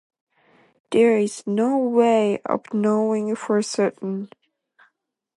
There 0.89 1.15
is 1.19 1.45
no 1.45 1.77
way 1.77 2.39
of 2.47 2.73
knowing 2.73 3.35
for 3.35 3.61
certain. 3.61 4.31